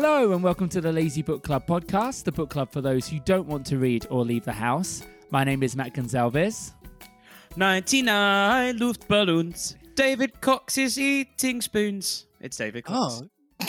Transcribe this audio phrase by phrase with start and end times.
[0.00, 3.18] Hello, and welcome to the Lazy Book Club podcast, the book club for those who
[3.18, 5.02] don't want to read or leave the house.
[5.32, 6.72] My name is Matt Gonzalez.
[7.56, 9.74] 99 Luftballons.
[9.96, 12.26] David Cox is eating spoons.
[12.40, 13.22] It's David Cox.
[13.24, 13.66] Oh,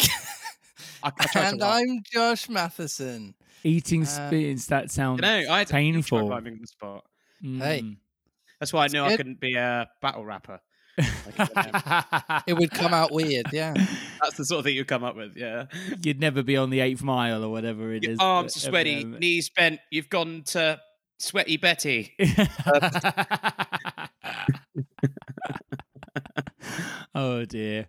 [1.02, 1.82] I, I tried and laugh.
[1.82, 3.34] I'm Josh Matheson.
[3.64, 6.20] Eating Uh, spoons, that sounds No, I had to painful.
[6.20, 7.06] try climbing the spot.
[7.42, 7.82] Hey.
[7.82, 7.98] Mm.
[8.60, 9.18] That's why I knew I good.
[9.18, 10.60] couldn't be a battle rapper.
[11.38, 13.74] Like, It would come out weird, yeah.
[14.22, 15.66] That's the sort of thing you come up with, yeah.
[16.02, 18.20] You'd never be on the eighth mile or whatever it Your is.
[18.20, 19.80] arms are but- sweaty, um, knees bent.
[19.92, 20.80] You've gone to
[21.18, 22.14] Sweaty Betty.
[27.16, 27.88] oh dear.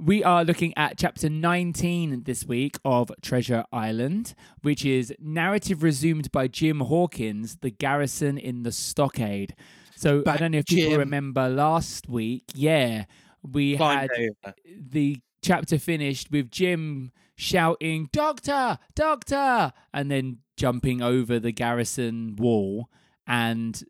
[0.00, 6.30] We are looking at chapter 19 this week of Treasure Island, which is narrative resumed
[6.30, 9.56] by Jim Hawkins, The Garrison in the Stockade.
[9.98, 12.44] So I don't know if people remember last week.
[12.54, 13.06] Yeah,
[13.42, 14.54] we had over.
[14.66, 22.88] the chapter finished with Jim shouting, Doctor, Doctor, and then jumping over the garrison wall
[23.26, 23.82] and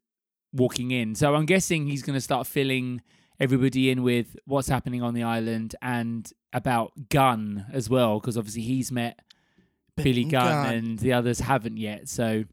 [0.54, 1.14] walking in.
[1.14, 3.02] So I'm guessing he's going to start filling
[3.38, 8.62] everybody in with what's happening on the island and about Gunn as well, because obviously
[8.62, 9.20] he's met
[9.94, 10.64] Billy Gunn.
[10.64, 12.08] Gunn, and the others haven't yet.
[12.08, 12.44] So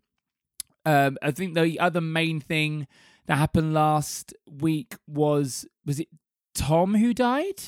[0.85, 2.87] um, I think the other main thing
[3.27, 6.07] that happened last week was was it
[6.53, 7.61] Tom who died?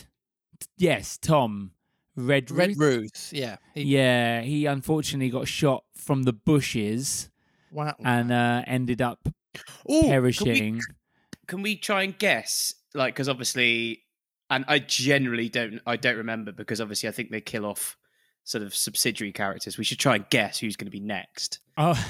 [0.77, 1.71] Yes, Tom.
[2.15, 2.79] Red Red Ruth?
[2.79, 3.57] Ruth, yeah.
[3.75, 7.29] He, Yeah, he unfortunately got shot from the bushes
[7.71, 7.95] Wow.
[8.03, 10.81] and uh, ended up Ooh, can we- perishing.
[11.47, 14.03] can we try and guess like because obviously
[14.49, 17.97] and i generally don't i don't remember because obviously i think they kill off
[18.45, 21.93] sort of subsidiary characters we should try and guess who's going to be next Oh,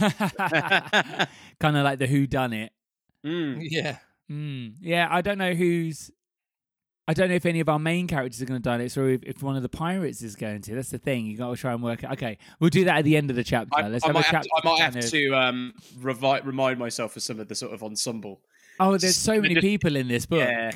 [1.59, 2.71] kind of like the Who Done It.
[3.27, 3.57] Mm.
[3.61, 3.97] yeah.
[4.31, 4.73] Mm.
[4.81, 6.11] Yeah, I don't know who's.
[7.09, 9.07] I don't know if any of our main characters are going to die next, or
[9.09, 10.75] if, if one of the pirates is going to.
[10.75, 11.25] That's the thing.
[11.25, 12.03] You got to try and work.
[12.03, 12.11] it.
[12.11, 13.69] Okay, we'll do that at the end of the chapter.
[13.73, 16.45] I, Let's I have might a have to, I might have of- to um, revi-
[16.45, 18.41] remind myself of some of the sort of ensemble.
[18.79, 20.39] Oh, there's so many just- people in this book.
[20.39, 20.71] Yeah,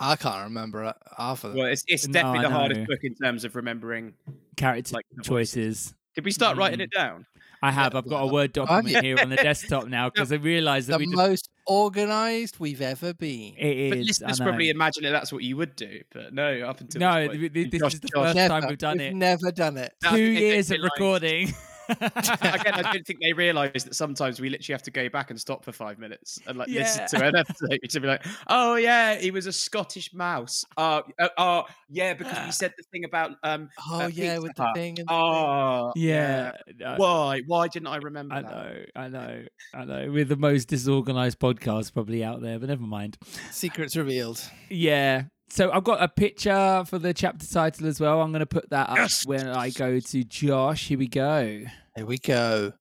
[0.00, 1.58] I can't remember half of them.
[1.58, 4.14] well, it's, it's definitely I the hardest book in terms of remembering.
[4.56, 5.94] Character Like choices.
[6.14, 6.84] Did we start writing Mm.
[6.84, 7.26] it down?
[7.62, 7.92] I have.
[7.92, 10.92] Yeah, I've got a word document here on the desktop now because I realised that
[10.94, 11.16] the we just.
[11.16, 13.54] most organised we've ever been.
[13.56, 17.00] It But listeners probably imagine that that's what you would do, but no, up until
[17.00, 18.60] No, this, point, th- th- this Josh- is the Josh- first never.
[18.60, 19.02] time we've done it.
[19.04, 19.16] we've it.
[19.16, 19.92] never done it.
[20.04, 21.54] I Two think they years of realise- recording.
[22.00, 25.40] Again, I don't think they realise that sometimes we literally have to go back and
[25.40, 26.80] stop for five minutes and like Yeah.
[26.82, 31.02] listen to an episode to be like, "Oh yeah, he was a Scottish mouse." Oh,
[31.18, 33.68] uh, oh yeah, because we said the thing about um.
[33.90, 34.98] Oh, uh, yeah, Pizza with the thing.
[35.00, 36.52] And Oh yeah.
[36.78, 36.94] no.
[36.96, 37.42] Why?
[37.46, 38.50] Why didn't I remember I that?
[38.50, 39.42] know, I know,
[39.74, 40.10] I know.
[40.10, 43.18] We're the most disorganized podcast probably out there, but never mind.
[43.50, 44.42] Secrets revealed.
[44.68, 45.24] Yeah.
[45.50, 48.20] So I've got a picture for the chapter title as well.
[48.20, 49.26] I'm going to put that up Yes.
[49.26, 50.88] when I go to Josh.
[50.88, 51.64] Here we go.
[51.96, 52.72] Here we go.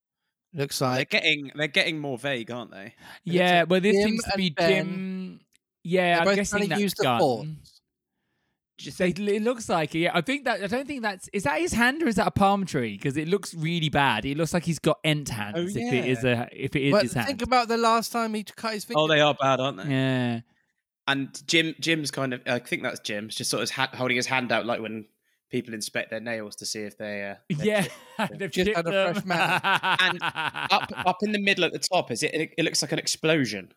[0.53, 2.93] Looks like They're like getting they're getting more vague, aren't they?
[3.23, 5.39] Yeah, well, this Jim seems to and be Ben, Jim.
[5.83, 7.19] Yeah, they're I'm both guessing trying to that's use the gun.
[7.19, 7.47] force.
[8.79, 9.93] Just, it it looks like.
[9.93, 10.63] Yeah, I think that.
[10.63, 11.27] I don't think that's.
[11.33, 12.95] Is that his hand or is that a palm tree?
[12.95, 14.23] Because it looks really bad.
[14.25, 15.55] It looks like he's got ent hands.
[15.57, 17.27] Oh, If it is a, if it is But his hand.
[17.27, 18.99] think about the last time he cut his oh, finger.
[19.01, 19.89] Oh, they are bad, aren't they?
[19.89, 20.39] yeah.
[21.07, 24.25] And Jim, Jim's kind of, I think that's Jim's, just sort of ha- holding his
[24.25, 25.05] hand out, like when
[25.49, 28.91] people inspect their nails to see if they, uh, they're Yeah, they've Just had a
[28.91, 29.13] them.
[29.13, 29.61] fresh man.
[29.63, 32.51] And up, up in the middle at the top, is it?
[32.57, 33.71] It looks like an explosion,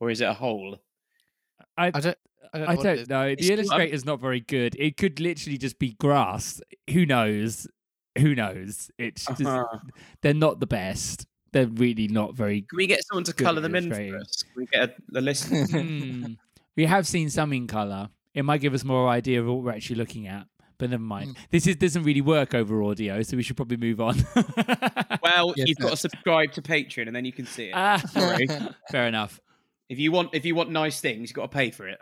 [0.00, 0.78] or is it a hole?
[1.76, 2.18] I, I don't.
[2.52, 2.72] I don't know.
[2.72, 3.34] I don't know.
[3.36, 4.74] The I'm- illustrator's not very good.
[4.78, 6.60] It could literally just be grass.
[6.90, 7.68] Who knows?
[8.18, 8.90] Who knows?
[8.98, 9.78] It's just, Uh-huh.
[10.22, 11.26] they're not the best.
[11.52, 12.62] They're really not very.
[12.62, 14.42] Can we get someone to colour them in for us?
[14.42, 15.52] Can we get a, a list?
[16.80, 18.08] We have seen some in color.
[18.32, 20.46] It might give us more idea of what we're actually looking at.
[20.78, 21.36] But never mind.
[21.50, 24.16] This is, doesn't really work over audio, so we should probably move on.
[25.22, 27.72] well, Yes, you've got to subscribe to Patreon, and then you can see it.
[27.74, 28.48] ah, Sorry.
[28.90, 29.38] fair enough.
[29.90, 31.98] if you want, if you want nice things, you've got to pay for it.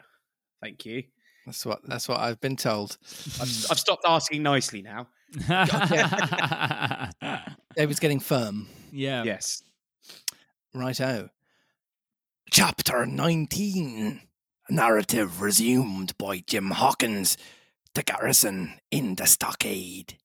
[0.62, 1.02] Thank you.
[1.44, 1.80] That's what.
[1.84, 2.98] That's what I've been told.
[3.40, 5.08] I've, I've stopped asking nicely now.
[7.76, 8.68] David's getting firm.
[8.92, 9.24] yeah.
[9.24, 9.60] Yes.
[10.72, 11.30] Righto.
[12.52, 14.20] Chapter 19.
[14.70, 17.36] Narrative resumed by Jim Hawkins.
[17.94, 20.18] The garrison in the stockade.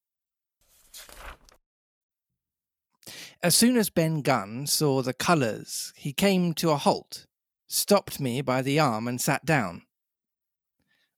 [3.41, 7.25] As soon as Ben Gunn saw the colours, he came to a halt,
[7.67, 9.83] stopped me by the arm, and sat down.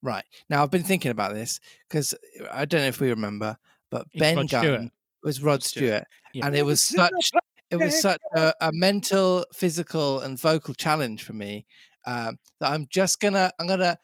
[0.01, 0.24] Right.
[0.50, 2.13] Now, I've been thinking about this because
[2.51, 3.57] I don't know if we remember,
[3.92, 4.92] but It's Ben Rod Gunn Stewart.
[5.24, 5.83] was Rod Stewart.
[5.88, 6.07] Stewart.
[6.33, 6.45] Yeah.
[6.48, 7.31] And it was such
[7.72, 11.66] it was such a, a mental, physical, and vocal challenge for me
[12.06, 13.98] um, that I'm just gonna, I'm gonna,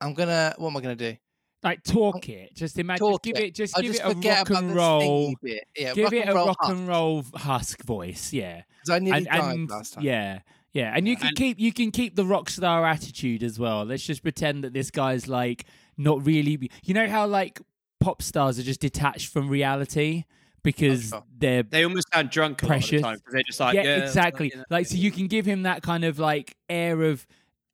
[0.00, 1.16] I'm gonna, what am I gonna do?
[1.62, 2.54] Like talk it.
[2.54, 3.06] Just imagine.
[3.06, 3.42] Talk give it.
[3.44, 3.54] it.
[3.54, 5.34] Just I'll give just it a rock and roll.
[5.42, 5.64] bit.
[5.76, 8.32] Yeah, Give rock it a rock husk, and roll husk voice.
[8.32, 8.62] Yeah.
[8.86, 10.04] 'cause I nearly and, died and last time.
[10.04, 10.38] yeah,
[10.72, 13.84] yeah, and you can And- keep you can keep the rock star attitude as well.
[13.84, 15.66] Let's just pretend that this guy's like
[15.98, 16.70] not really.
[16.84, 17.60] You know how like
[18.00, 20.24] pop stars are just detached from reality
[20.62, 21.24] because sure.
[21.38, 23.00] they're They almost sound drunk a lot of Precious.
[23.00, 24.52] the time they're just like, yeah, yeah, exactly.
[24.54, 24.64] you.
[24.70, 27.26] Like so, you can give him that kind of like air of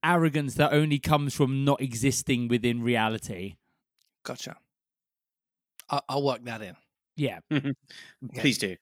[0.04, 3.56] arrogance that only comes from not existing within reality.
[4.24, 4.56] Gotcha.
[5.88, 6.76] I'll, I'll work that in.
[7.16, 7.70] Yeah, mm-hmm.
[8.38, 8.76] Please do.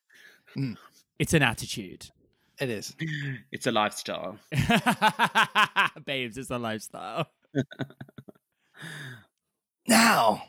[0.56, 0.76] Mm.
[1.18, 2.10] it's an attitude.
[2.60, 2.94] It is.
[3.52, 4.38] It's a lifestyle.
[6.04, 7.28] Babes, it's a lifestyle.
[9.86, 10.44] Now,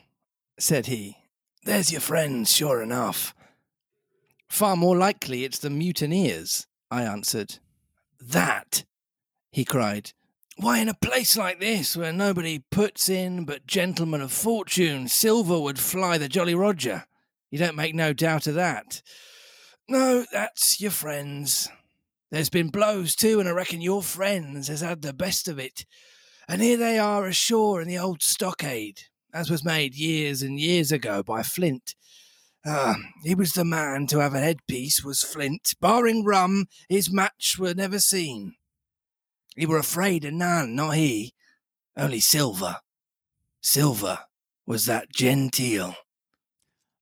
[0.58, 1.18] said he,
[1.64, 3.34] there's your friends, sure enough.
[4.48, 7.58] Far more likely it's the mutineers, I answered.
[8.20, 8.84] That,
[9.50, 10.12] he cried.
[10.58, 15.60] Why, in a place like this, where nobody puts in but gentlemen of fortune, silver
[15.60, 17.04] would fly the Jolly Roger.
[17.50, 19.02] You don't make no doubt of that.
[19.88, 21.68] No, that's your friends.
[22.30, 25.84] There's been blows too, and I reckon your friends has had the best of it.
[26.48, 29.02] And here they are ashore in the old stockade,
[29.34, 31.94] as was made years and years ago by Flint.
[32.66, 35.74] Ah, he was the man to have a headpiece, was Flint.
[35.80, 38.56] Barring rum, his match were never seen.
[39.56, 41.32] He were afraid of none, not he.
[41.96, 42.78] Only Silver.
[43.62, 44.18] Silver
[44.66, 45.94] was that genteel.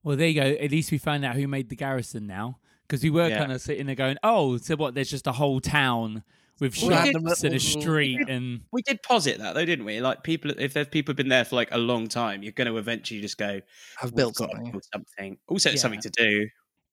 [0.02, 0.46] Well, there you go.
[0.62, 2.58] At least we found out who made the garrison now.
[2.86, 3.38] Because we were Yeah.
[3.38, 4.94] kind of sitting there going, oh, so what?
[4.94, 6.22] There's just a whole town
[6.60, 8.60] with Well, we shops did- and a street and.
[8.72, 10.00] We did posit that though, didn't we?
[10.00, 12.68] Like people, if there's people who've been there for like a long time, you're going
[12.68, 13.60] to eventually just go,
[14.02, 14.70] I've built got something.
[14.72, 15.38] build something.
[15.48, 15.82] Also, it's Yeah.
[15.82, 16.48] something to do.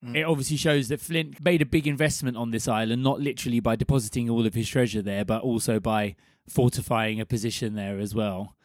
[0.06, 0.18] Mm.
[0.18, 3.76] It obviously shows that Flint made a big investment on this island, not literally by
[3.76, 6.16] depositing all of his treasure there, but also by
[6.50, 8.56] fortifying a position there as well.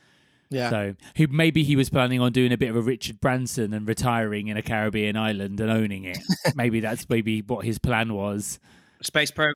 [0.48, 0.70] Yeah.
[0.70, 3.86] So he maybe he was planning on doing a bit of a Richard Branson and
[3.86, 6.18] retiring in a Caribbean island and owning it.
[6.54, 8.58] maybe that's maybe what his plan was.
[9.02, 9.54] Space program.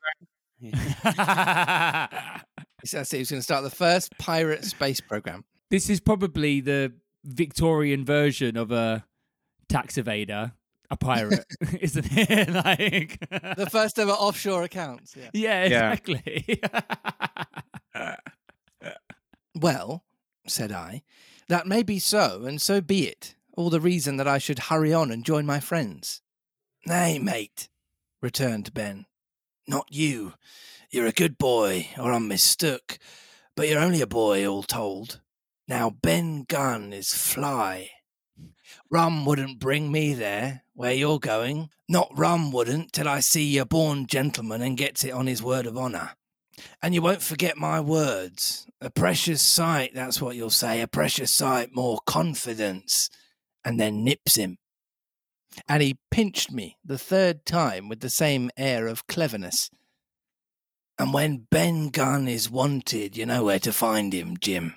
[0.60, 0.72] That's
[2.84, 3.06] it.
[3.12, 5.44] He was going to start the first pirate space program.
[5.70, 6.92] this is probably the
[7.24, 9.04] Victorian version of a
[9.68, 10.52] tax evader,
[10.90, 11.44] a pirate,
[11.80, 12.48] isn't it?
[12.50, 13.20] like
[13.56, 15.14] The first ever offshore accounts.
[15.14, 15.28] Yeah.
[15.34, 15.92] yeah, Yeah.
[15.92, 16.60] exactly.
[19.54, 20.04] Well,
[20.46, 21.02] said I,
[21.48, 23.34] that may be so, and so be it.
[23.56, 26.22] All the reason that I should hurry on and join my friends.
[26.86, 27.68] Nay, mate,
[28.22, 29.06] returned Ben.
[29.70, 30.32] Not you.
[30.90, 32.99] You're a good boy, or I'm mistook,
[33.55, 35.20] but you're only a boy, all told.
[35.69, 37.90] Now, Ben Gunn is fly.
[38.90, 41.70] Rum wouldn't bring me there, where you're going.
[41.88, 45.67] Not rum wouldn't, till I see a born gentleman and gets it on his word
[45.67, 46.17] of honour.
[46.82, 48.67] And you won't forget my words.
[48.81, 50.81] A precious sight, that's what you'll say.
[50.81, 53.08] A precious sight, more confidence.
[53.64, 54.58] And then nips him.
[55.68, 59.70] And he pinched me the third time with the same air of cleverness.
[60.98, 64.74] And when Ben Gunn is wanted, you know where to find him, Jim.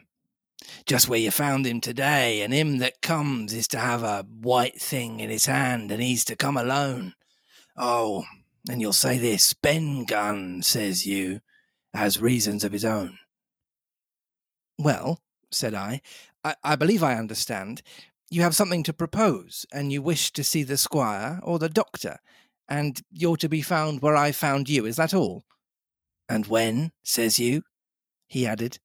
[0.85, 4.80] Just where you found him today, and him that comes is to have a white
[4.81, 7.13] thing in his hand, and he's to come alone.
[7.75, 8.24] Oh,
[8.69, 11.41] and you'll say this Ben Gunn, says you,
[11.94, 13.19] has reasons of his own.
[14.78, 15.19] Well,
[15.52, 16.02] said I,
[16.44, 17.81] I, I believe I understand.
[18.30, 22.19] You have something to propose, and you wish to see the squire or the doctor,
[22.68, 24.85] and you're to be found where I found you.
[24.85, 25.45] Is that all?
[26.27, 27.63] And when, says you?
[28.27, 28.80] He added.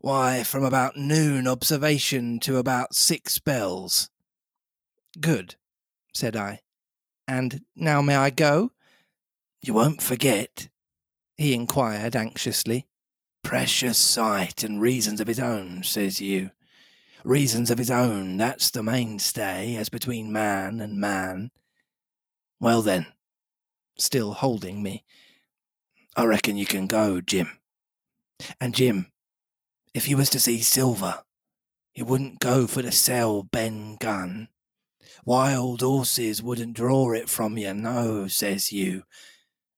[0.00, 4.10] Why, from about noon observation to about six bells.
[5.20, 5.56] Good,
[6.12, 6.60] said I.
[7.28, 8.72] And now may I go?
[9.62, 10.68] You won't forget,
[11.36, 12.86] he inquired anxiously.
[13.42, 16.50] Precious sight and reasons of his own, says you.
[17.26, 21.50] Reasons of his own, that's the mainstay, as between man and man.
[22.60, 23.06] Well then,
[23.98, 25.04] still holding me,
[26.14, 27.58] I reckon you can go, Jim.
[28.60, 29.10] And Jim,
[29.92, 31.24] if you was to see Silver,
[31.96, 34.46] you wouldn't go for to sell Ben Gunn.
[35.24, 39.02] Wild horses wouldn't draw it from you, no, says you.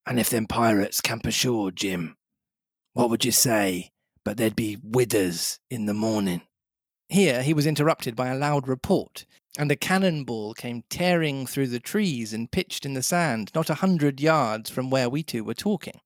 [0.05, 2.19] And if them pirates camp ashore, Jim,
[2.93, 3.93] what would you say?
[4.23, 6.43] But there'd be withers in the morning.
[7.09, 9.25] Here he was interrupted by a loud report,
[9.59, 13.77] and a cannonball came tearing through the trees and pitched in the sand, not a
[13.77, 16.00] hundred yards from where we two were talking.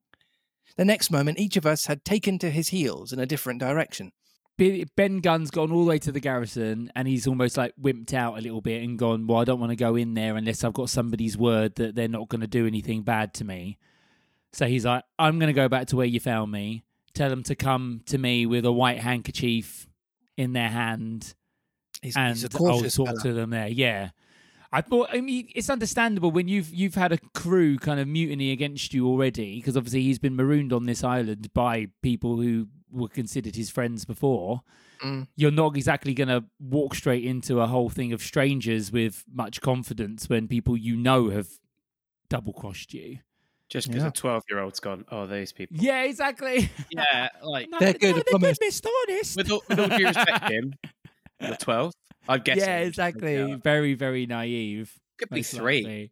[0.76, 4.12] The next moment, each of us had taken to his heels in a different direction.
[4.56, 8.38] Ben Gunn's gone all the way to the garrison and he's almost like wimped out
[8.38, 10.72] a little bit and gone, Well, I don't want to go in there unless I've
[10.72, 13.78] got somebody's word that they're not going to do anything bad to me.
[14.52, 16.84] So he's like, I'm going to go back to where you found me.
[17.12, 19.88] Tell them to come to me with a white handkerchief
[20.36, 21.34] in their hand
[22.02, 23.20] He's, and he's I'll talk fella.
[23.22, 23.68] to them there.
[23.68, 24.10] Yeah.
[24.72, 25.08] I thought.
[25.12, 29.06] I mean, it's understandable when you've you've had a crew kind of mutiny against you
[29.06, 33.70] already, because obviously he's been marooned on this island by people who were considered his
[33.70, 34.62] friends before.
[35.04, 35.28] Mm.
[35.36, 39.60] You're not exactly going to walk straight into a whole thing of strangers with much
[39.60, 41.48] confidence when people you know have
[42.28, 43.18] double crossed you.
[43.72, 44.08] Just because Yeah.
[44.10, 45.78] a 12 year old's gone, oh, those people.
[45.80, 46.68] Yeah, exactly.
[46.90, 48.58] Yeah, like, No, They're good, I They're promise.
[48.58, 48.86] good, Mr.
[49.08, 49.36] Honest.
[49.36, 50.74] with all, with all due respect, Jim,
[51.40, 51.92] the 12th,
[52.28, 52.58] I'd guess.
[52.58, 53.54] yeah, exactly.
[53.64, 54.92] Very, very naive.
[55.16, 55.78] Could be three.
[55.82, 56.10] likely.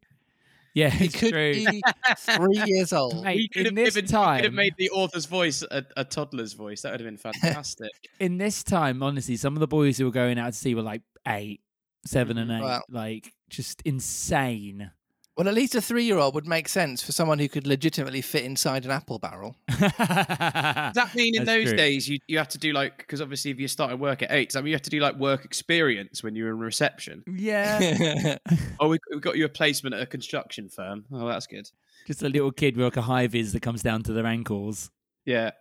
[0.72, 1.52] Yeah, He could true.
[1.52, 1.82] be
[2.18, 3.22] three years old.
[3.24, 6.04] Mate, We could in this given, we could have made the author's voice a, a
[6.04, 6.80] toddler's voice.
[6.82, 7.90] That would have been fantastic.
[8.20, 10.82] in this time, honestly, some of the boys who were going out to sea were
[10.82, 11.60] like eight,
[12.06, 12.50] seven, mm-hmm.
[12.50, 12.82] and eight, Wow.
[12.88, 14.92] like just insane.
[15.40, 18.84] Well, at least a three-year-old would make sense for someone who could legitimately fit inside
[18.84, 19.56] an apple barrel.
[19.70, 21.76] Does that mean in That's those true.
[21.78, 24.50] days you, you have to do like because obviously if you started work at eight,
[24.50, 27.24] does that mean you have to do like work experience when you're in reception?
[27.26, 28.36] yeah,
[28.80, 31.06] Oh, we, we got you a placement at a construction firm.
[31.10, 31.70] Oh, that's good.
[32.06, 34.90] just a little kid with like a high vis that comes down to their ankles,
[35.24, 35.52] Yeah,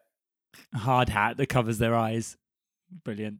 [0.74, 2.36] a hard hat that covers their eyes.
[3.05, 3.38] Brilliant.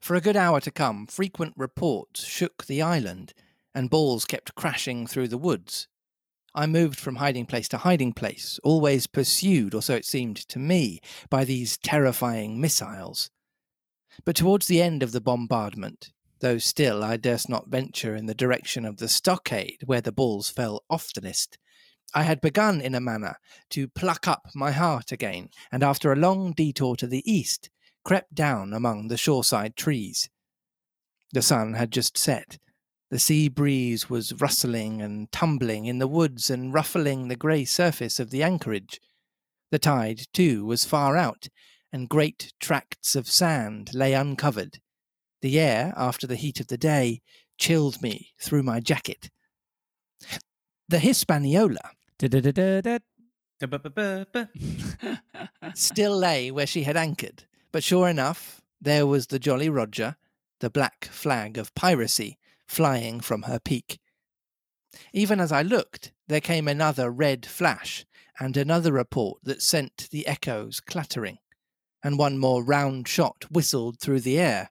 [0.00, 3.34] For a good hour to come, frequent reports shook the island,
[3.78, 5.86] and balls kept crashing through the woods.
[6.52, 10.58] I moved from hiding place to hiding place, always pursued, or so it seemed to
[10.58, 13.30] me, by these terrifying missiles.
[14.24, 18.34] But towards the end of the bombardment, though still I durst not venture in the
[18.34, 21.56] direction of the stockade where the balls fell oftenest,
[22.12, 23.36] I had begun in a manner
[23.70, 27.70] to pluck up my heart again, and after a long detour to the east,
[28.04, 30.28] crept down among the shoreside trees.
[31.32, 32.58] The sun had just set.
[33.10, 38.20] The sea breeze was rustling and tumbling in the woods and ruffling the grey surface
[38.20, 39.00] of the anchorage.
[39.70, 41.48] The tide, too, was far out,
[41.90, 44.80] and great tracts of sand lay uncovered.
[45.40, 47.22] The air, after the heat of the day,
[47.56, 49.30] chilled me through my jacket.
[50.88, 51.92] The Hispaniola
[55.74, 60.16] still lay where she had anchored, but sure enough, there was the Jolly Roger,
[60.60, 62.38] the black flag of piracy,
[62.68, 63.98] flying from her peak.
[65.12, 68.06] Even as I looked, there came another red flash,
[68.38, 71.38] and another report that sent the echoes clattering,
[72.02, 74.70] and one more round shot whistled through the air.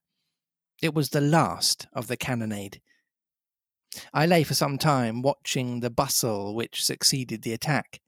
[0.81, 2.81] It was the last of the cannonade.
[4.13, 7.99] I lay for some time watching the bustle which succeeded the attack.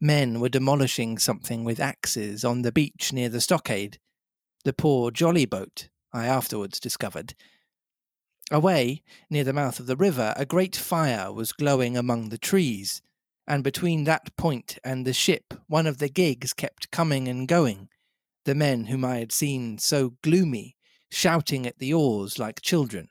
[0.00, 3.98] Men were demolishing something with axes on the beach near the stockade.
[4.64, 7.34] The poor jolly boat, I afterwards discovered.
[8.50, 13.02] Away, near the mouth of the river, a great fire was glowing among the trees,
[13.46, 17.88] and between that point and the ship, one of the gigs kept coming and going,
[18.44, 20.76] the men whom I had seen so gloomy,
[21.10, 23.08] shouting at the oars like children.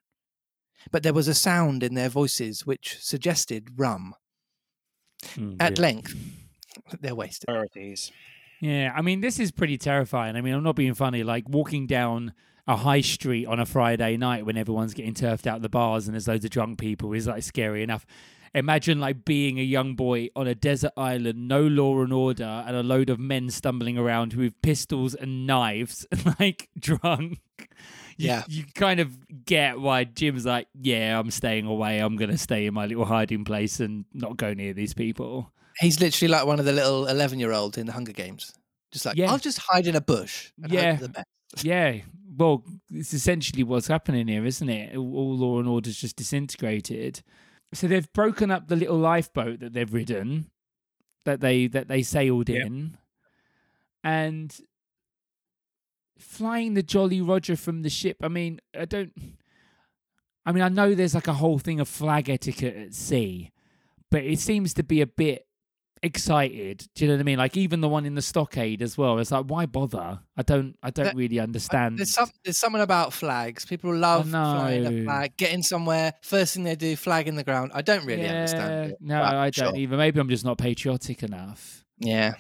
[0.91, 4.15] But there was a sound in their voices which suggested rum.
[5.35, 5.81] Mm, At yeah.
[5.81, 6.15] length,
[7.01, 7.47] they're wasted.
[7.47, 8.11] Priorities.
[8.59, 10.35] Yeah, I mean, this is pretty terrifying.
[10.35, 11.23] I mean, I'm not being funny.
[11.23, 12.33] Like walking down
[12.67, 16.07] a high street on a Friday night when everyone's getting turfed out of the bars
[16.07, 18.05] and there's loads of drunk people is like scary enough.
[18.53, 22.75] Imagine like being a young boy on a desert island, no law and order, and
[22.75, 26.05] a load of men stumbling around with pistols and knives,
[26.39, 27.39] like drunk.
[28.17, 28.43] You, Yeah.
[28.47, 31.99] you kind of get why Jim's like, yeah, I'm staying away.
[31.99, 35.51] I'm gonna stay in my little hiding place and not go near these people.
[35.79, 38.51] He's literally like one of the little 11 year olds in the Hunger Games.
[38.91, 39.31] Just like, Yeah.
[39.31, 40.51] I'll just hide in a bush.
[40.67, 40.95] Yeah.
[40.95, 41.27] for the best."
[41.63, 41.97] Yeah,
[42.37, 44.95] well, it's essentially what's happening here, isn't it?
[44.95, 47.21] All law and order's just disintegrated.
[47.73, 50.51] So they've broken up the little lifeboat that they've ridden,
[51.25, 52.65] that they that they sailed Yep.
[52.65, 52.97] in,
[54.03, 54.55] and
[56.19, 58.17] flying the Jolly Roger from the ship.
[58.21, 59.11] I mean, I don't.
[60.45, 63.51] I mean, I know there's like a whole thing of flag etiquette at sea,
[64.09, 65.46] but it seems to be a bit
[66.03, 66.87] excited.
[66.95, 67.37] Do you know what I mean?
[67.37, 69.19] Like even the one in the stockade as well.
[69.19, 70.19] It's like, why bother?
[70.35, 70.75] I don't.
[70.83, 71.97] I don't That- really understand.
[71.99, 73.65] There's, some, there's something about flags.
[73.65, 76.13] People love flying a flag, getting somewhere.
[76.21, 77.71] First thing they do, flag in the ground.
[77.73, 78.91] I don't really yeah, understand.
[78.91, 79.75] it, No, I don't sure.
[79.75, 79.97] either.
[79.97, 81.83] Maybe I'm just not patriotic enough.
[81.99, 82.33] Yeah.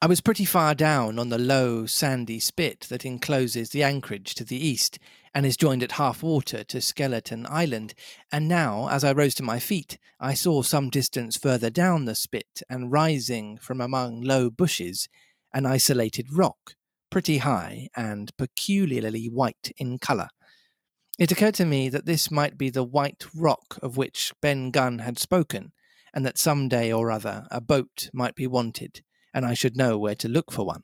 [0.00, 4.44] I was pretty far down on the low, sandy spit that encloses the anchorage to
[4.44, 4.98] the east
[5.34, 7.94] and is joined at half water to Skeleton Island.
[8.32, 12.14] And now, as I rose to my feet, I saw some distance further down the
[12.14, 15.08] spit and rising from among low bushes
[15.52, 16.74] an isolated rock,
[17.10, 20.28] pretty high and peculiarly white in colour.
[21.18, 25.00] It occurred to me that this might be the white rock of which Ben Gunn
[25.00, 25.72] had spoken,
[26.14, 29.98] and that some day or other a boat might be wanted, and I should know
[29.98, 30.82] where to look for one.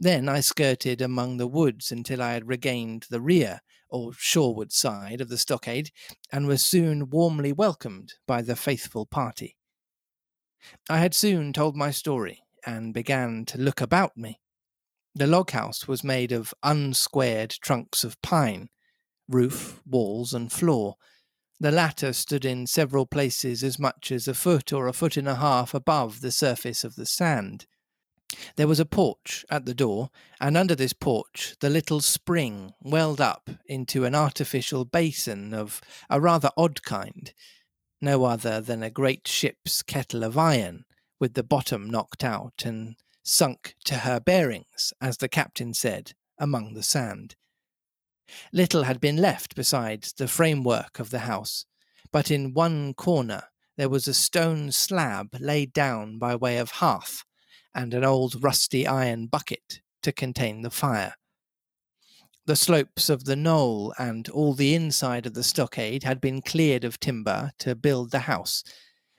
[0.00, 5.20] Then I skirted among the woods until I had regained the rear or shoreward side
[5.20, 5.90] of the stockade
[6.32, 9.56] and was soon warmly welcomed by the faithful party.
[10.88, 14.40] I had soon told my story and began to look about me.
[15.14, 18.68] The log house was made of unsquared trunks of pine,
[19.28, 20.96] roof, walls, and floor.
[21.58, 25.26] The latter stood in several places as much as a foot or a foot and
[25.26, 27.66] a half above the surface of the sand.
[28.56, 30.10] There was a porch at the door,
[30.40, 36.20] and under this porch the little spring welled up into an artificial basin of a
[36.20, 37.32] rather odd kind,
[38.00, 40.84] no other than a great ship's kettle of iron,
[41.18, 46.74] with the bottom knocked out and sunk to her bearings, as the captain said, among
[46.74, 47.36] the sand.
[48.52, 51.66] Little had been left besides the framework of the house,
[52.12, 53.44] but in one corner
[53.76, 57.24] there was a stone slab laid down by way of hearth,
[57.74, 61.14] and an old rusty iron bucket to contain the fire.
[62.46, 66.84] The slopes of the knoll and all the inside of the stockade had been cleared
[66.84, 68.62] of timber to build the house,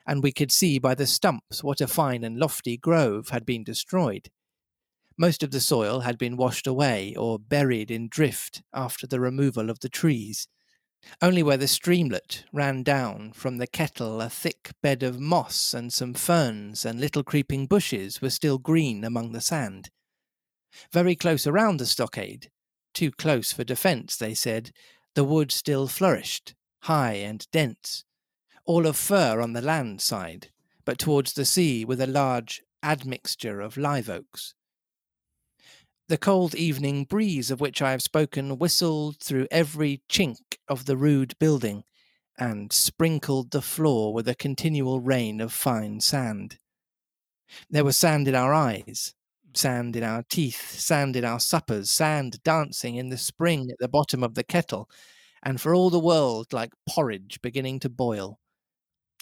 [0.06, 3.62] and we could see by the stumps what a fine and lofty grove had been
[3.62, 4.30] destroyed.
[5.20, 9.68] Most of the soil had been washed away or buried in drift after the removal
[9.68, 10.46] of the trees.
[11.20, 15.92] Only where the streamlet ran down from the kettle a thick bed of moss and
[15.92, 19.90] some ferns and little creeping bushes were still green among the sand.
[20.92, 22.48] Very close around the stockade,
[22.94, 24.70] too close for defence, they said,
[25.14, 28.04] the wood still flourished, high and dense,
[28.64, 30.52] all of fir on the land side,
[30.84, 34.54] but towards the sea with a large admixture of live oaks.
[36.08, 40.96] The cold evening breeze of which I have spoken whistled through every chink of the
[40.96, 41.84] rude building
[42.38, 46.58] and sprinkled the floor with a continual rain of fine sand.
[47.68, 49.14] There was sand in our eyes,
[49.54, 53.86] sand in our teeth, sand in our suppers, sand dancing in the spring at the
[53.86, 54.88] bottom of the kettle,
[55.42, 58.38] and for all the world like porridge beginning to boil.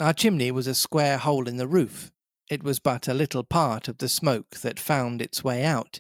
[0.01, 2.12] Our chimney was a square hole in the roof.
[2.49, 5.99] It was but a little part of the smoke that found its way out,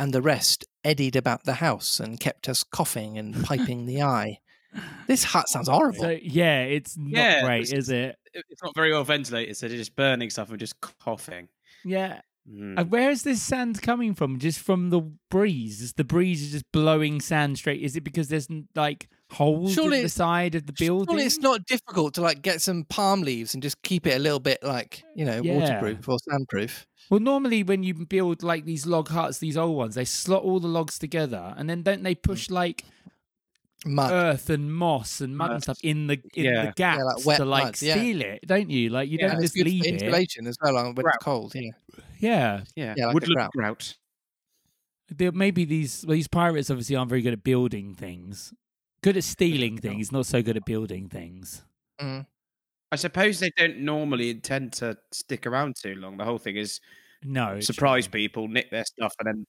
[0.00, 4.38] and the rest eddied about the house and kept us coughing and piping the eye.
[5.06, 6.00] This hut sounds horrible.
[6.00, 8.16] So yeah, it's not Yeah, great, it's is it?
[8.32, 11.48] It's not very well ventilated, so they're just burning stuff and just coughing.
[11.84, 12.22] Yeah.
[12.50, 12.78] Mm.
[12.78, 14.38] And where is this sand coming from?
[14.38, 15.82] Just from the breeze?
[15.82, 17.82] Is the breeze is just blowing sand straight?
[17.82, 21.06] Is it because there's like holes Surely in the side of the building?
[21.14, 24.18] Surely it's not difficult to like get some palm leaves and just keep it a
[24.18, 25.58] little bit like you know Yeah.
[25.58, 26.86] waterproof or sandproof.
[27.10, 30.60] Well, normally when you build like these log huts, these old ones, they slot all
[30.60, 32.22] the logs together, and then don't they mm.
[32.22, 32.84] push like
[33.86, 34.12] Mud.
[34.12, 36.50] earth and moss and mud and stuff in the in Yeah.
[36.50, 37.94] the Yeah, gaps like wet to like mud, yeah.
[37.94, 38.90] seal it, don't you?
[38.90, 39.92] Like you Yeah, don't and it's just good leave for it.
[39.94, 41.14] insulation as well on when Grout.
[41.16, 41.52] it's cold.
[41.54, 41.70] Yeah.
[42.20, 43.52] Yeah, Yeah, Yeah, like woodland grout.
[43.52, 43.96] grout.
[45.08, 48.52] There- maybe these well, these pirates obviously aren't very good at building things.
[49.02, 51.62] Good at stealing things, not so good at building things.
[52.00, 52.26] Mm.
[52.92, 56.16] I suppose they don't normally intend to stick around too long.
[56.16, 56.80] The whole thing is
[57.22, 58.12] No, surprise true.
[58.20, 59.46] people, nick their stuff, and then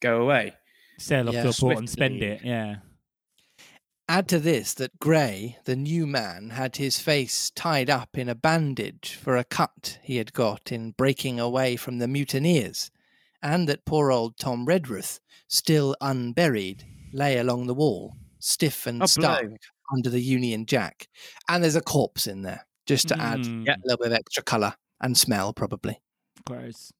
[0.00, 0.54] go away.
[0.98, 2.42] sail off Yeah, to a port and spend it.
[2.44, 2.76] Yeah,
[4.08, 8.34] Add to this that Gray, the new man, had his face tied up in a
[8.34, 12.90] bandage for a cut he had got in breaking away from the mutineers,
[13.42, 19.06] and that poor old Tom Redruth, still unburied, lay along the wall, stiff and Oh,
[19.16, 19.40] blow.
[19.92, 21.08] under the Union Jack.
[21.48, 23.74] And there's a corpse in there, just to add Mm, Yeah.
[23.76, 26.00] a little bit of extra colour and smell, probably.
[26.46, 26.92] gross.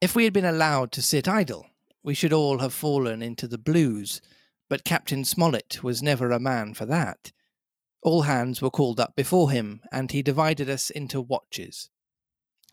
[0.00, 1.66] If we had been allowed to sit idle,
[2.02, 4.20] we should all have fallen into the blues,
[4.68, 7.32] but Captain Smollett was never a man for that.
[8.02, 11.90] All hands were called up before him, and he divided us into watches.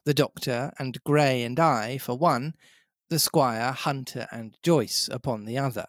[0.05, 2.55] The doctor and Gray and I for one,
[3.09, 5.85] the squire, Hunter, and Joyce upon the other.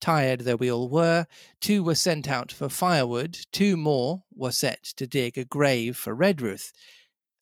[0.00, 1.26] Tired though we all were,
[1.60, 6.14] two were sent out for firewood, two more were set to dig a grave for
[6.14, 6.72] Redruth.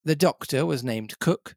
[0.05, 1.57] The doctor was named Cook,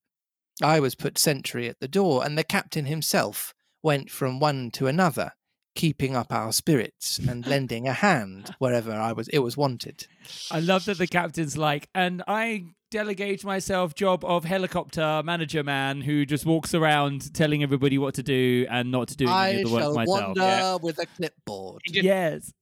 [0.62, 3.54] I was put sentry at the door, and the captain himself
[3.84, 5.34] went from one to another,
[5.76, 10.08] keeping up our spirits and lending a hand wherever I was it was wanted.
[10.50, 16.00] I love that the captain's like, and I delegate myself job of helicopter manager man
[16.00, 19.48] who just walks around telling everybody what to do and not to do any I
[19.50, 20.20] of the work shall myself.
[20.28, 20.78] wander yeah.
[20.82, 21.82] with a clipboard.
[21.88, 22.54] Just- Yes.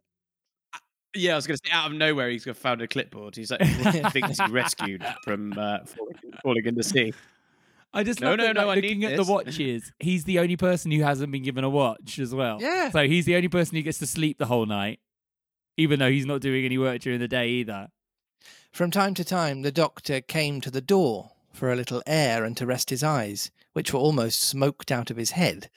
[1.15, 3.35] Yeah, I was going to say, out of nowhere, he's found a clipboard.
[3.35, 3.59] He's like,
[4.11, 7.13] thinks he rescued from uh, falling, falling in the sea.
[7.93, 9.91] I just No, love no, that, no, like, I need looking at the watches.
[9.99, 12.57] He's the only person who hasn't been given a watch as well.
[12.59, 12.89] Yeah.
[12.89, 14.99] So he's the only person who gets to sleep the whole night,
[15.77, 17.89] even though he's not doing any work during the day either.
[18.73, 22.57] From time to time the doctor came to the door, for a little air and
[22.57, 25.69] to rest his eyes, which were almost smoked out of his head.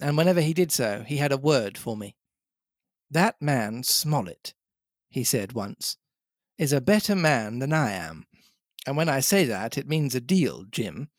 [0.00, 2.16] And whenever he did so, he had a word for me.
[3.08, 4.54] That man, Smollett,
[5.08, 5.98] he said once,
[6.58, 8.26] is a better man than I am.
[8.88, 11.10] And when I say that, it means a deal, Jim.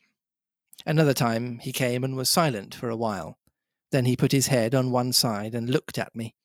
[0.86, 3.38] Another time he came and was silent for a while.
[3.94, 6.36] Then he put his head on one side and looked at me.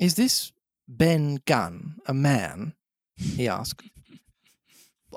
[0.00, 0.50] Is this
[0.88, 2.74] Ben Gunn a man?
[3.16, 3.82] He asked.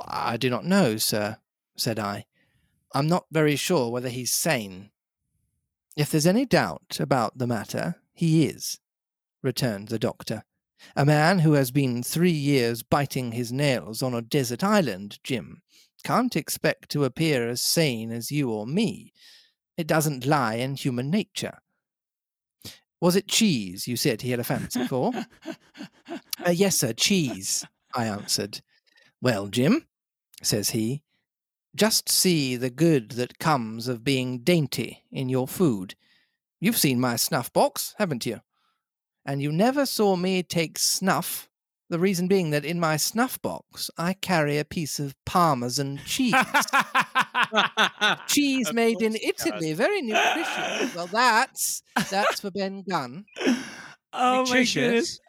[0.08, 1.38] I do not know, sir,
[1.76, 2.26] said I.
[2.94, 4.92] I'm not very sure whether he's sane.
[5.96, 8.80] If there's any doubt about the matter, he is,
[9.42, 10.44] returned the doctor.
[10.96, 15.62] A man who has been three years biting his nails on a desert island, Jim,
[16.04, 19.12] can't expect to appear as sane as you or me.
[19.76, 21.58] It doesn't lie in human nature.
[23.02, 25.12] Was it cheese you said he had a fancy for?
[26.46, 27.66] uh, yes, sir, cheese,
[27.98, 28.62] I answered.
[29.22, 29.88] Well, Jim,
[30.44, 31.02] says he,
[31.76, 35.96] just see the good that comes of being dainty in your food.
[36.60, 38.42] You've seen my snuff box, haven't you?
[39.26, 41.50] And you never saw me take snuff,
[41.90, 46.34] the reason being that in my snuff box I carry a piece of Parmesan cheese.
[48.28, 49.16] cheese Of made in.
[49.16, 50.96] Italy, very nutritious.
[50.96, 51.82] well, that's
[52.12, 53.26] that's for Ben Gunn.
[54.14, 55.20] oh my goodness.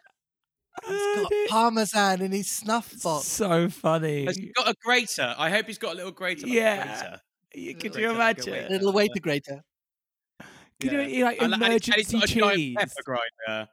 [0.87, 1.15] Nutritious.
[1.15, 3.25] He's got Parmesan in his snuff box.
[3.27, 4.25] so funny.
[4.25, 5.35] He's he got a grater?
[5.37, 6.45] I hope he's got a little grater.
[6.45, 6.83] Like Yeah.
[7.53, 7.79] A grater.
[7.79, 8.53] Could you imagine?
[8.53, 8.73] like a.
[8.73, 9.63] Little waiter grater.
[10.79, 12.75] Could you like emergency got giant cheese?
[12.77, 13.69] pepper grinder.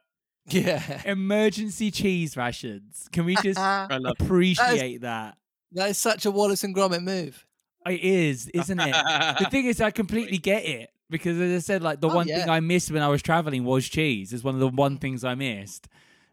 [0.49, 1.01] Yeah.
[1.05, 3.07] Emergency cheese rations.
[3.11, 5.37] Can we just I love appreciate that?
[5.73, 7.45] that is such a Wallace and Gromit move.
[7.85, 8.93] It is, isn't it?
[9.39, 12.27] the thing is, I completely get it because, as I said, like the Oh, one
[12.27, 12.49] thing.
[12.49, 14.31] I missed when I was traveling was cheese.
[14.33, 15.87] It's one of the one things I missed.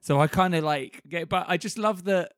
[0.04, 2.32] So I kind of like get, but I just love that.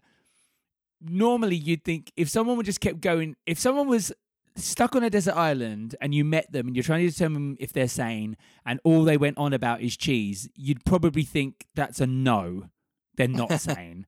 [1.00, 4.12] Normally, you'd think if someone would just kept going, if someone was
[4.55, 7.72] stuck on a desert island and you met them and you're trying to determine if
[7.72, 12.07] they're sane, and all they went on about is cheese, you'd probably think that's a
[12.07, 12.68] no.
[13.16, 14.07] They're not sane.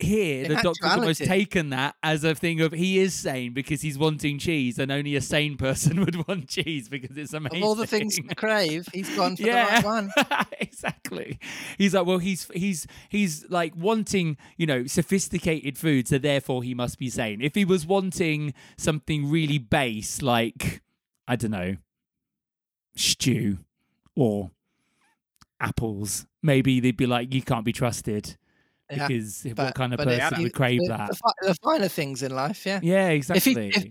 [0.00, 3.80] Here, In the doctor's almost taken that as a thing of he is sane because
[3.80, 7.58] he's wanting cheese, and only a sane person would want cheese because it's amazing.
[7.58, 10.12] Of all the things to crave, he's gone for yeah, the right one.
[10.60, 11.40] exactly.
[11.78, 16.74] He's like, well, he's he's he's like wanting, you know, sophisticated food, so therefore he
[16.74, 17.40] must be sane.
[17.40, 20.80] If he was wanting something really base, like
[21.26, 21.76] I don't know,
[22.94, 23.58] stew
[24.14, 24.52] or
[25.58, 28.36] apples, maybe they'd be like, you can't be trusted
[28.90, 31.08] Yeah, because what kind of but person would crave the, that?
[31.10, 32.80] The, the finer things in life, yeah.
[32.82, 33.68] Yeah, If he- exactly.
[33.68, 33.86] if-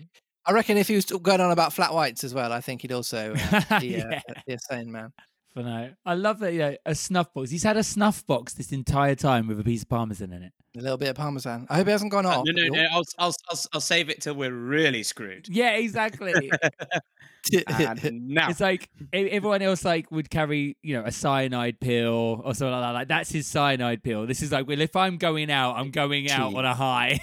[0.46, 2.94] I reckon if he was going on about flat whites as well, I think he'd
[2.94, 4.22] also uh, be, uh, Yeah.
[4.48, 5.12] be a sane man.
[5.54, 6.54] For now, I love that.
[6.54, 7.50] You know, a snuff box.
[7.50, 10.54] He's had a snuff box this entire time with a piece of parmesan in it.
[10.78, 11.66] A little bit of parmesan.
[11.70, 12.46] I hope it hasn't gone Uh, off.
[12.46, 12.88] no, no, no.
[12.92, 15.48] I'll, I'll, I'll, I'll save it till we're really screwed.
[15.50, 16.52] Yeah, exactly.
[18.04, 22.54] And now, It's like everyone else like would carry, you know, a cyanide pill or
[22.54, 22.92] something like that.
[22.92, 24.28] Like that's his cyanide pill.
[24.28, 27.20] This is like, well, if I'm going out, I'm going out on a high.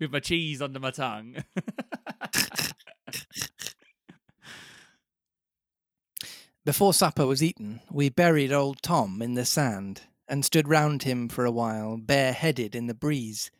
[0.00, 1.36] With my cheese under my tongue.
[6.64, 11.28] Before supper was eaten, we buried old Tom in the sand and stood round him
[11.28, 13.50] for a while, bareheaded in the breeze.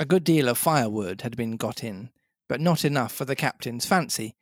[0.00, 2.10] A good deal of firewood had been got in,
[2.48, 4.34] but not enough for the captain's fancy,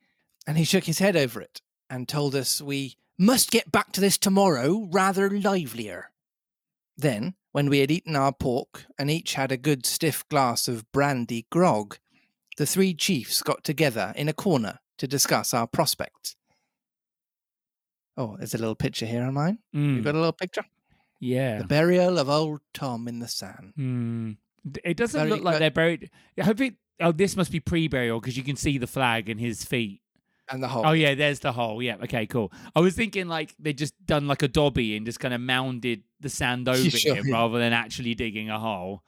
[0.47, 4.01] and he shook his head over it and told us we must get back to
[4.01, 6.11] this tomorrow rather livelier.
[6.95, 10.89] Then, when we had eaten our pork and each had a good stiff glass of
[10.91, 11.97] brandy grog,
[12.57, 16.35] the three chiefs got together in a corner to discuss our prospects.
[18.15, 19.59] Oh, there's a little picture here on mine.
[19.75, 20.65] Mm, You've got a little picture?
[21.19, 21.59] Yeah.
[21.59, 23.73] The burial of old Tom in the sand.
[23.77, 24.37] Mm.
[24.83, 26.09] It doesn't look like they're buried.
[26.37, 26.75] I hope it.
[26.99, 30.01] Oh, this must be pre-burial because you can see the flag and his feet.
[30.49, 30.83] And the hole.
[30.85, 31.81] Oh yeah, there's the hole.
[31.83, 32.51] Yeah, okay, cool.
[32.75, 36.03] I was thinking like they just done like a dobby and just kind of mounded
[36.19, 37.33] the sand over Sure, him yeah.
[37.33, 39.03] rather than actually digging a hole.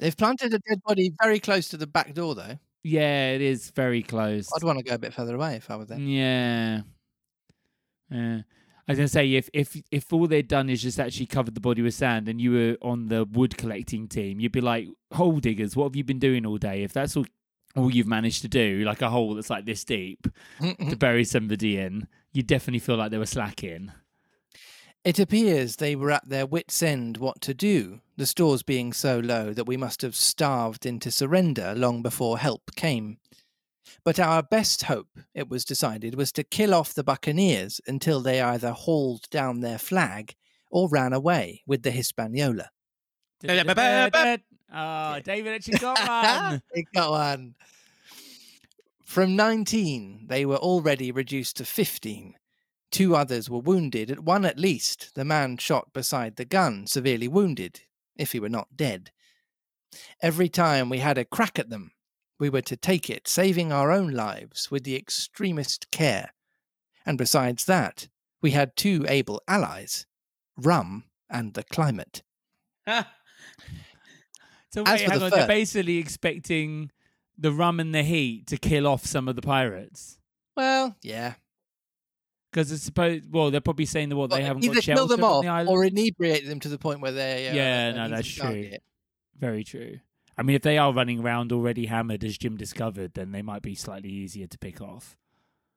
[0.00, 2.58] They've planted a dead body very close to the back door, though.
[2.82, 4.48] Yeah, it is very close.
[4.54, 5.98] I'd want to go a bit further away if I were there.
[5.98, 6.80] Yeah.
[8.10, 8.40] Yeah.
[8.88, 11.60] I was gonna say if if if all they'd done is just actually covered the
[11.60, 15.40] body with sand and you were on the wood collecting team, you'd be like, hole
[15.40, 16.82] diggers, what have you been doing all day?
[16.82, 17.26] If that's all
[17.76, 20.26] all you've managed to do, like a hole that's like this deep
[20.88, 23.92] to bury somebody in, you definitely feel like they were slacking.
[25.04, 29.20] It appears they were at their wits' end what to do, the stores being so
[29.20, 33.18] low that we must have starved into surrender long before help came.
[34.04, 38.40] But our best hope, it was decided, was to kill off the buccaneers until they
[38.40, 40.34] either hauled down their flag
[40.70, 42.70] or ran away with the Hispaniola.
[44.74, 46.62] Oh, David actually got one.
[46.74, 47.54] He got one.
[49.04, 52.34] From 19, they were already reduced to 15.
[52.90, 57.28] Two others were wounded, at one at least, the man shot beside the gun, severely
[57.28, 57.80] wounded,
[58.16, 59.10] if he were not dead.
[60.20, 61.92] Every time we had a crack at them,
[62.38, 66.32] we were to take it, saving our own lives with the extremest care.
[67.04, 68.08] And besides that,
[68.40, 70.06] we had two able allies
[70.56, 72.22] rum and the climate.
[74.70, 75.30] So wait, hang the on.
[75.30, 76.90] They're basically expecting
[77.38, 80.18] the rum and the heat to kill off some of the pirates.
[80.56, 81.34] Well, yeah.
[82.50, 83.32] Because it's supposed.
[83.32, 85.70] Well, they're probably saying that what they haven't either got kill them on off the
[85.70, 87.48] or inebriate them to the point where they.
[87.48, 88.42] Uh, Yeah, no, that's true.
[88.42, 88.82] target.
[89.38, 90.00] Very true.
[90.38, 93.62] I mean, if they are running around already hammered, as Jim discovered, then they might
[93.62, 95.16] be slightly easier to pick off.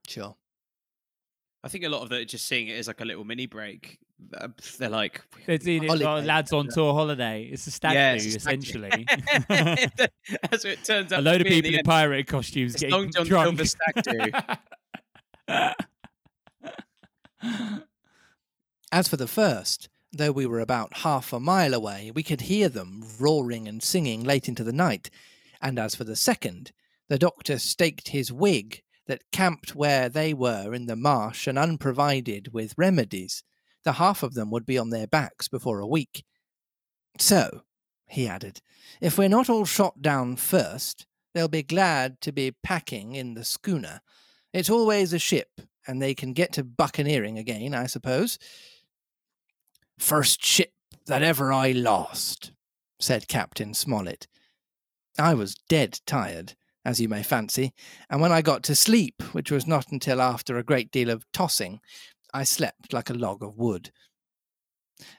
[0.08, 0.36] Sure.
[1.64, 3.46] I think a lot of them are just seeing it as like a little mini
[3.48, 3.98] break.
[4.36, 6.06] Uh, They're like, They're seeing it, Holiday.
[6.06, 7.50] oh, lads on tour holiday.
[7.52, 8.68] It's a stag Yeah, do, it's a stag do.
[8.68, 9.08] essentially.
[10.52, 11.88] as it turns out, a load to of be in people in end.
[11.88, 13.60] pirate costumes It's getting Long John drunk.
[13.60, 14.34] Silver stag
[18.92, 22.70] As for the first, though we were about half a mile away, we could hear
[22.70, 25.10] them roaring and singing late into the night.
[25.62, 26.72] And as for the second,
[27.08, 32.54] the doctor staked his wig that camped where they were in the marsh and unprovided
[32.54, 33.44] with remedies.
[33.84, 36.24] The half of them would be on their backs before a week.
[37.18, 37.64] So,
[38.08, 38.62] he added,
[39.00, 43.44] if we're not all shot down first, they'll be glad to be packing in the
[43.44, 44.02] schooner.
[44.54, 48.38] It's always a ship, and they can get to buccaneering again, I suppose.
[50.02, 50.74] First ship
[51.06, 52.52] that ever I lost,
[53.00, 54.28] said Captain Smollett.
[55.18, 57.72] I was dead tired, as you may fancy,
[58.10, 61.32] and when I got to sleep, which was not until after a great deal of
[61.32, 61.82] tossing,
[62.34, 63.92] I slept like a log of wood.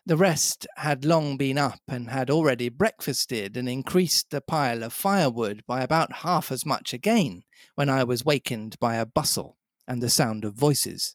[0.05, 4.93] The rest had long been up and had already breakfasted and increased the pile of
[4.93, 7.45] firewood by about half as much again
[7.77, 11.15] when I was wakened by a bustle and the sound of voices.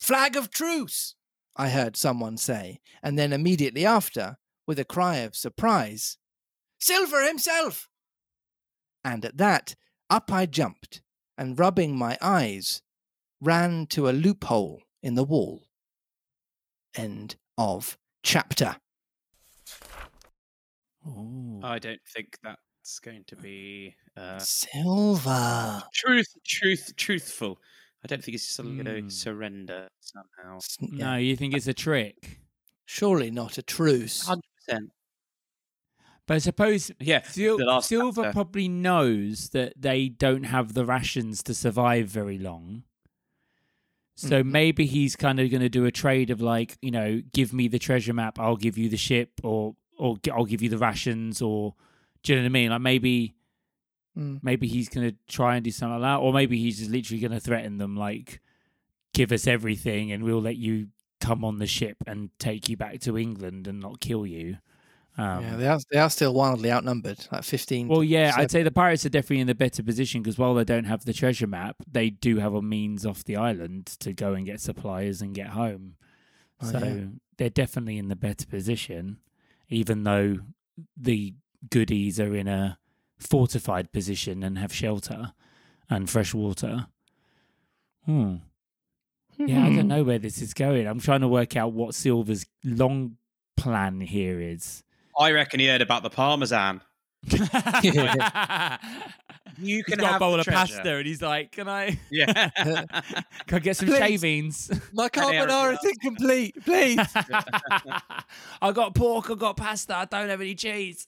[0.00, 1.14] Flag of truce!
[1.56, 4.36] I heard someone say, and then immediately after,
[4.66, 6.18] with a cry of surprise,
[6.80, 7.88] Silver himself!
[9.04, 9.74] And at that,
[10.10, 11.02] up I jumped,
[11.38, 12.82] and rubbing my eyes,
[13.40, 15.64] ran to a loophole in the wall.
[16.96, 18.76] End of chapter.
[21.06, 21.60] Ooh.
[21.62, 25.82] I don't think that's going to be uh, Silver.
[25.92, 27.58] truth, truth, truthful.
[28.04, 29.08] I don't think it's suddenly going Hmm.
[29.08, 30.56] to surrender somehow.
[30.58, 32.40] S- no, you think it's a trick.
[32.84, 34.26] Surely not a truce.
[34.26, 34.90] Hundred percent.
[36.26, 38.32] But I suppose Yeah, Sil- the last Silver chapter.
[38.32, 42.84] probably knows that they don't have the rations to survive very long.
[44.16, 44.46] So Mhm.
[44.46, 47.68] maybe he's kind of going to do a trade of like, you know, give me
[47.68, 50.78] the treasure map, I'll give you the ship, or or g- I'll give you the
[50.78, 51.74] rations, or
[52.24, 52.70] do you know what I mean?
[52.70, 53.34] Like maybe
[54.16, 54.38] Mm.
[54.42, 57.20] maybe he's going to try and do something like that, or maybe he's just literally
[57.20, 58.40] going to threaten them, like,
[59.12, 60.88] give us everything, and we'll let you
[61.20, 64.58] come on the ship and take you back to England and not kill you.
[65.16, 67.88] Um, yeah, they are, they are still wildly outnumbered, like 15.
[67.88, 68.42] well, yeah, seven.
[68.42, 71.04] I'd say the pirates are definitely in the better position because while they don't have
[71.04, 74.60] the treasure map, they do have a means off the island to go and get
[74.60, 75.94] supplies and get home.
[76.60, 77.04] Oh, so yeah.
[77.38, 79.18] they're definitely in the better position,
[79.68, 80.38] even though
[80.96, 81.34] the
[81.70, 82.78] goodies are in a
[83.26, 85.32] fortified position and have shelter
[85.90, 86.86] and fresh water.
[88.04, 88.36] Hmm.
[89.38, 90.86] Yeah, I don't know where this is going.
[90.86, 93.16] I'm trying to work out what Silver's long
[93.56, 94.84] plan here is.
[95.18, 96.80] I reckon he heard about the parmesan.
[99.60, 102.48] You He's can got a bowl of pasta and he's like, "Can I, Yeah.
[103.46, 103.98] can I get some Please.
[103.98, 106.98] shavings?" My Canary carbonara is incomplete, please.
[108.60, 109.30] I got pork.
[109.30, 109.94] I got pasta.
[109.96, 111.06] I don't have any cheese.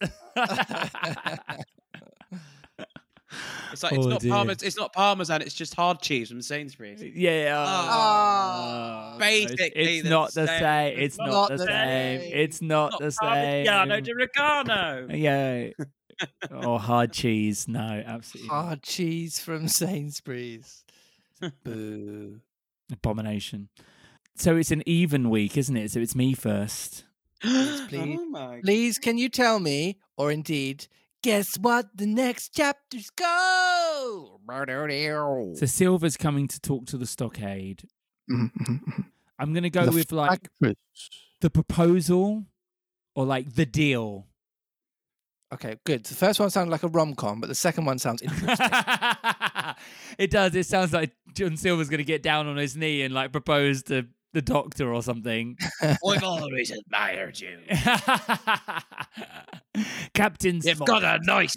[3.73, 4.33] It's like it's Oh, not dear.
[4.33, 4.67] parmesan.
[4.67, 5.43] It's not parmesan.
[5.43, 7.03] It's just hard cheese from Sainsbury's.
[7.03, 7.55] yeah.
[7.57, 9.13] Ah.
[9.15, 10.61] oh, Basically it's the not the same.
[10.61, 10.99] same.
[10.99, 11.67] It's It's not the same.
[12.21, 12.21] same.
[12.35, 13.67] It's not the same.
[13.67, 15.19] Parmigiano di Reggiano.
[15.19, 16.65] Yeah.
[16.67, 17.69] or hard cheese.
[17.69, 18.49] No, absolutely.
[18.49, 18.65] not.
[18.65, 20.85] Hard cheese from Sainsbury's.
[21.65, 22.41] Boo.
[22.93, 23.69] Abomination.
[24.37, 25.91] So it's an even week, isn't it?
[25.91, 27.05] So it's me first.
[27.41, 28.19] Please, please.
[28.35, 30.87] Oh Please, can you tell me, or indeed,
[31.27, 34.41] guess what the next chapters go?
[35.57, 37.83] So Silver's coming to talk to the stockade.
[38.31, 40.49] I'm gonna go The with like
[41.41, 42.45] the proposal
[43.17, 44.29] or like the deal.
[45.53, 46.05] Okay, good.
[46.05, 48.67] The first one sounded like a rom com, but the second one sounds interesting.
[50.19, 50.55] it does.
[50.55, 54.07] It sounds like John Silver's gonna get down on his knee and like propose to
[54.37, 55.57] the doctor or something.
[55.83, 57.59] I've always admired you.
[60.13, 61.55] Captain You've Spock, got a nice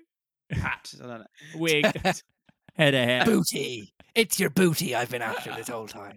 [0.50, 0.92] hat.
[1.02, 1.84] I don't wig,
[2.74, 3.24] head of hair.
[3.24, 3.94] booty.
[4.16, 6.16] It's your booty I've been after this whole time.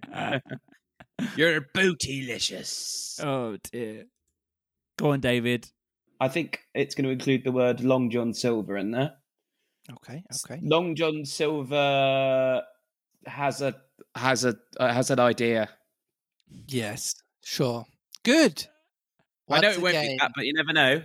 [1.36, 3.24] You're bootylicious.
[3.24, 4.06] oh dear.
[4.98, 5.70] Go on, David.
[6.20, 9.14] I think it's going to include the word Long John Silver in there.
[9.92, 10.60] Okay, okay.
[10.64, 12.64] Long John Silver
[13.28, 13.76] has a
[14.16, 15.70] has a uh, has an idea.
[16.68, 17.86] Yes, sure.
[18.24, 18.66] Good.
[19.50, 21.02] I know Once it won't be again, that, but you never know.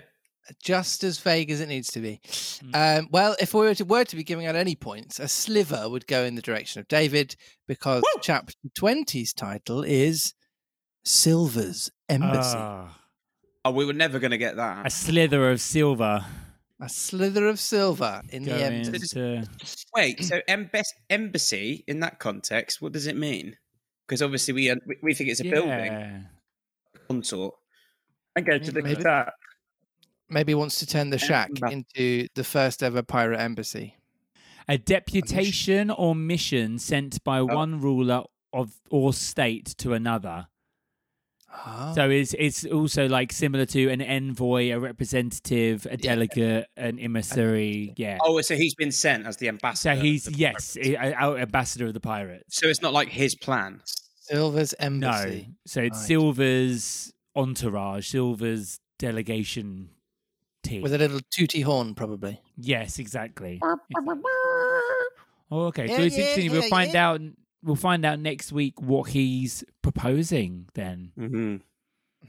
[0.62, 2.20] just as vague as it needs to be.
[2.26, 2.98] Mm.
[3.00, 5.88] Um, well, if we were to, were to be giving out any points, a sliver
[5.88, 10.34] would go in the direction of David because chapter 20's title is
[11.04, 12.56] Silver's Embassy.
[12.58, 13.00] Ah,
[13.66, 14.80] Oh, we were never going to get that.
[14.80, 14.92] a that.
[14.92, 16.22] slither of silver.
[16.82, 19.08] a slither of silver in the embassy.
[19.16, 19.48] to-
[19.96, 23.56] Wait, so embas- embassy in that context, what does it mean?
[24.06, 26.22] Because obviously we we- we think it's a building Yeah.
[27.08, 27.54] consort.
[28.36, 29.02] I go to the Maybe.
[29.02, 29.34] that.
[30.28, 33.96] Maybe wants to turn the shack into the first ever pirate embassy.
[34.68, 37.44] A deputation or mission sent by Oh.
[37.46, 40.48] one ruler of or state to another.
[41.56, 41.92] Ah.
[41.94, 47.94] So it's it's also like similar to an envoy, a representative, a delegate, an emissary.
[47.96, 48.18] Yeah.
[48.22, 49.94] Oh, so he's been sent as the ambassador.
[49.96, 50.98] So he's yes, pirates.
[50.98, 52.56] a- a- ambassador of the pirates.
[52.58, 53.80] So it's not like his plan.
[54.16, 55.46] Silver's embassy.
[55.48, 56.06] No, so it's Right.
[56.06, 59.90] Silver's entourage, Silver's delegation
[60.62, 60.82] team.
[60.82, 62.40] With a little tooty horn, probably.
[62.56, 63.60] yes, exactly.
[65.50, 65.86] Oh, okay.
[65.88, 66.52] So it's yeah, interesting.
[66.52, 67.08] we'll find yeah.
[67.10, 67.20] out.
[67.64, 71.56] We'll find out next week what he's proposing then Mm-hmm.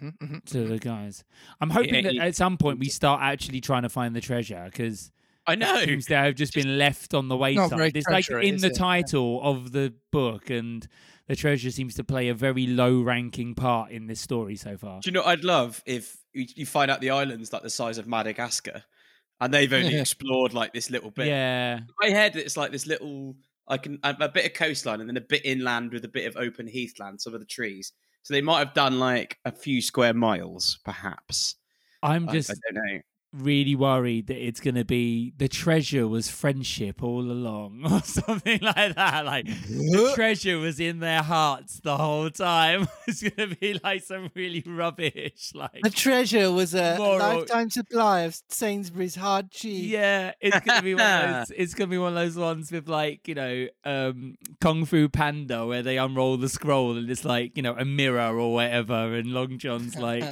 [0.08, 0.45] Mhm, mhm.
[0.45, 1.24] to the guys.
[1.62, 4.21] I'm hoping Yeah, that he- at some point we start actually trying to find the
[4.21, 5.12] treasure because
[5.48, 5.78] I know.
[5.78, 7.95] it seems to have just been left on the very wayside.
[7.95, 8.76] It's like in the it?
[8.76, 10.86] title of the book, and
[11.28, 15.00] the treasure seems to play a very low-ranking part in this story so far.
[15.02, 17.69] Do you know what I'd love if you, you find out the island's like the
[17.69, 18.84] size of Madagascar,
[19.39, 21.28] and they've only explored like this little bit.
[21.28, 23.36] Yeah, In my head, it's like this little,
[23.67, 26.28] I can a, a bit of coastline and then a bit inland with a bit
[26.28, 27.93] of open heathland, some of the trees.
[28.23, 31.56] So they might have done like a few square miles, perhaps.
[32.04, 32.99] I'm I- just I, don't know.
[33.38, 38.60] Really worried that it's going to be the treasure was friendship all along, or something
[38.62, 39.26] like that.
[39.26, 42.88] Like the treasure was in their hearts the whole time.
[43.08, 47.69] it's going to be like some really rubbish, like The treasure was a Moral- lifetime
[47.69, 49.88] supply of Sainsbury's hard cheese.
[49.88, 51.58] Yeah, it's gonna be one of those.
[51.58, 55.65] It's gonna be one of those ones with like you know, um, Kung Fu Panda,
[55.65, 59.28] where they unroll the scroll and it's like you know a mirror or whatever, and
[59.28, 60.24] Long John's like,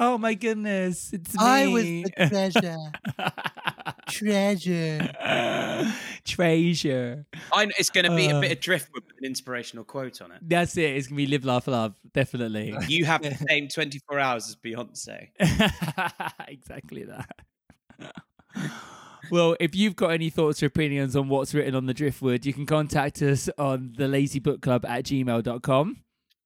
[0.00, 2.76] "Oh my goodness, it's me." I was the treasure.
[4.08, 5.94] treasure.
[6.24, 7.26] treasure.
[7.52, 8.52] I, know it's going to be a bit Uh.
[8.52, 10.38] of driftwood with an inspirational quote on it.
[10.42, 10.96] That's it.
[10.96, 11.94] It's gonna be live, laugh, love.
[12.12, 12.74] Definitely.
[12.88, 15.28] You have the same 24 hours as Beyonce.
[16.48, 17.30] exactly that.
[19.30, 22.52] well, if you've got any thoughts or opinions on what's written on the driftwood, you
[22.52, 25.96] can contact us on the lazybookclub at gmail.com.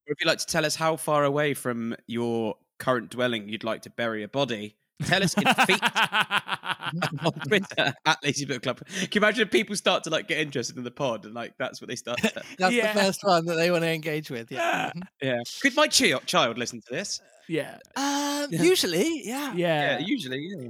[0.07, 3.65] Or if you'd like to tell us how far away from your current dwelling you'd
[3.65, 5.81] like to bury a body, tell us in feet
[7.25, 8.85] on Twitter at Lazy Book Club.
[8.87, 11.55] Can you imagine if people start to like get interested in the pod and like
[11.59, 12.93] that's what they start to That's Yeah.
[12.93, 14.51] the first one that they want to engage with.
[14.51, 14.93] Yeah.
[15.23, 15.43] Yeah.
[15.63, 17.21] Could my chi- child listen to this?
[17.49, 17.79] yeah.
[17.97, 19.53] Um, Usually, yeah.
[19.55, 20.07] Yeah, Yeah.
[20.07, 20.69] usually, yeah.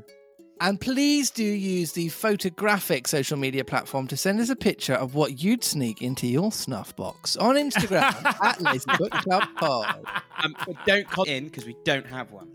[0.63, 5.17] And please do use the photographic social media platform to send us a picture of
[5.17, 10.05] what you'd sneak into your snuff box on Instagram at Lazy Book Club Pod.
[10.45, 12.49] Um, but don't call in because we don't have one.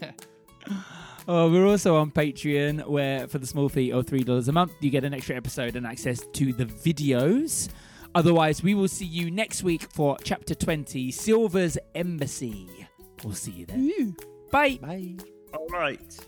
[1.29, 4.73] Oh, we're also on Patreon, where for the small fee of three dollars a month,
[4.81, 7.69] you get an extra episode and access to the videos.
[8.17, 12.69] Otherwise, we will see you next week for chapter twenty, Silver's Embassy.
[13.23, 14.17] We'll see you then.
[14.51, 14.81] Bye.
[14.83, 15.15] Bye.
[15.55, 16.27] All right.